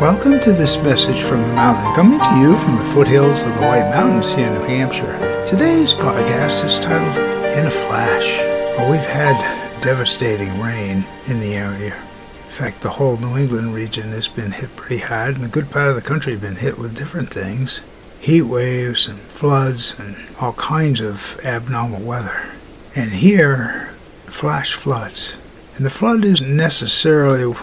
[0.00, 3.60] Welcome to this message from the mountain, coming to you from the foothills of the
[3.60, 5.46] White Mountains here in New Hampshire.
[5.46, 7.16] Today's podcast is titled
[7.54, 8.38] In a Flash.
[8.76, 11.94] Well, we've had devastating rain in the area.
[11.94, 15.70] In fact, the whole New England region has been hit pretty hard, and a good
[15.70, 17.80] part of the country has been hit with different things
[18.18, 22.48] heat waves and floods and all kinds of abnormal weather.
[22.96, 23.94] And here,
[24.26, 25.36] flash floods.
[25.76, 27.54] And the flood isn't necessarily,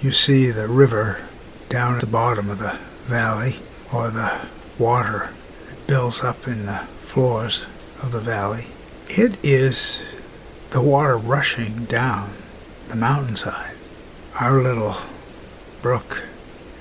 [0.00, 1.22] you see the river
[1.68, 3.56] down at the bottom of the valley
[3.92, 4.32] or the
[4.78, 5.30] water
[5.68, 7.64] that builds up in the floors
[8.02, 8.66] of the valley.
[9.08, 10.02] It is
[10.70, 12.30] the water rushing down
[12.88, 13.76] the mountainside.
[14.40, 14.96] Our little
[15.82, 16.24] brook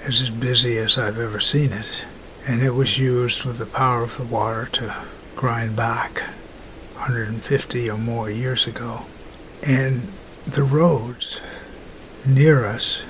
[0.06, 2.06] is as busy as I've ever seen it,
[2.48, 4.96] and it was used with the power of the water to
[5.36, 6.20] grind back
[6.94, 9.06] 150 or more years ago.
[9.64, 10.12] And
[10.46, 11.42] the roads
[12.26, 13.04] near us,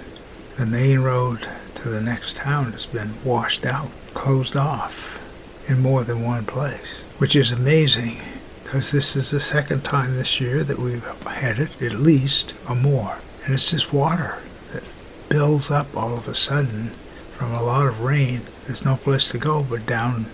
[0.57, 5.21] the main road to the next town that's been washed out, closed off
[5.69, 8.19] in more than one place, which is amazing
[8.63, 12.75] because this is the second time this year that we've had it at least or
[12.75, 13.17] more.
[13.43, 14.39] And it's this water
[14.73, 14.83] that
[15.29, 16.89] builds up all of a sudden
[17.31, 18.41] from a lot of rain.
[18.65, 20.25] There's no place to go but down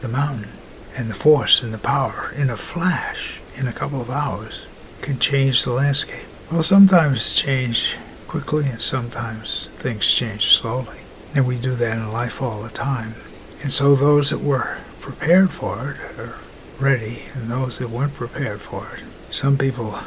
[0.00, 0.50] the mountain.
[0.96, 4.66] And the force and the power in a flash, in a couple of hours,
[5.02, 6.26] can change the landscape.
[6.50, 7.96] Well, sometimes change
[8.30, 10.98] quickly and sometimes things change slowly.
[11.34, 13.16] And we do that in life all the time.
[13.60, 16.38] And so those that were prepared for it are
[16.78, 19.02] ready, and those that weren't prepared for it.
[19.34, 19.98] Some people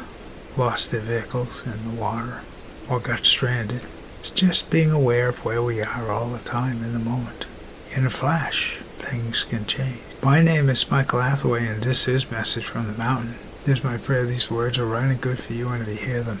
[0.56, 2.40] lost their vehicles in the water
[2.88, 3.82] or got stranded.
[4.20, 7.44] It's just being aware of where we are all the time in the moment.
[7.94, 10.00] In a flash, things can change.
[10.22, 13.34] My name is Michael Hathaway, and this is Message from the Mountain.
[13.64, 16.22] It is my prayer these words are right and good for you and to hear
[16.22, 16.40] them.